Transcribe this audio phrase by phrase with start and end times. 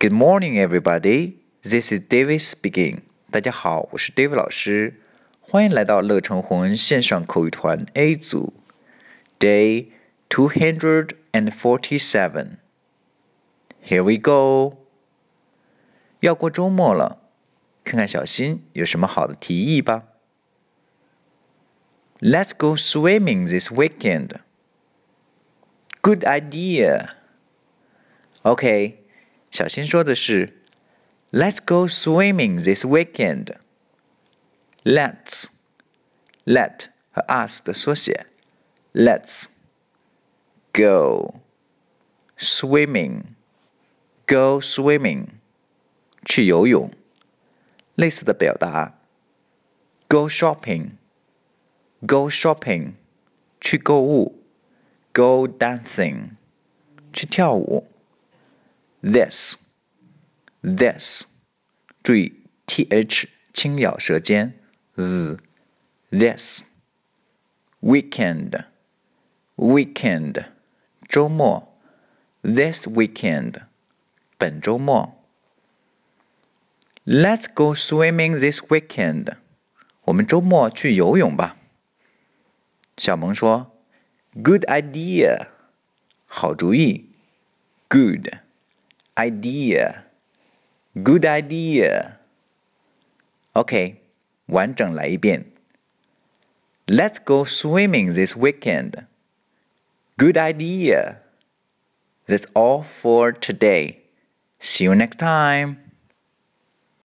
[0.00, 1.38] Good morning, everybody.
[1.64, 3.00] This is David speaking.
[3.32, 4.36] 大家好，我是 David
[7.94, 8.52] A 组
[9.40, 9.86] ，Day
[10.28, 12.58] two hundred and forty-seven.
[13.84, 14.76] Here we go.
[16.20, 17.18] 要过周末了，
[17.82, 20.04] 看看小新有什么好的提议吧。
[22.20, 24.30] Let's go swimming this weekend.
[26.02, 27.16] Good idea.
[28.44, 28.97] Okay.
[29.50, 30.60] 小新说的是
[31.32, 33.56] ，Let's go swimming this weekend。
[34.84, 35.46] Let's
[36.44, 38.26] let 和 us 的缩写
[38.92, 39.44] ，Let's
[40.72, 41.40] go
[42.38, 43.22] swimming
[44.26, 45.28] go swimming
[46.26, 46.50] Go
[50.28, 50.90] shopping
[52.06, 52.92] go shopping
[55.12, 56.30] Go dancing
[57.12, 57.88] 去跳舞。
[59.02, 59.56] this
[60.62, 61.22] this,
[62.02, 62.32] 注意
[62.66, 64.58] th 轻咬舌尖
[64.96, 65.36] ，z
[66.10, 66.62] this
[67.80, 68.64] weekend
[69.56, 70.46] weekend
[71.08, 71.72] 周末
[72.42, 73.54] ，this weekend
[74.36, 75.14] 本周末。
[77.06, 79.24] Let's go swimming this weekend.
[79.26, 79.36] weekend。
[80.04, 81.56] 我们周末去游泳吧。
[82.98, 83.72] 小萌说
[84.42, 85.48] ：“Good idea，
[86.26, 87.10] 好主意。
[87.88, 88.38] ”Good。
[89.18, 90.04] idea,
[91.02, 92.14] good idea.
[93.54, 93.90] let
[97.10, 99.04] us go swimming this weekend.
[100.18, 101.18] Good idea.
[102.26, 103.98] That's all for today.
[104.60, 105.87] See you next time.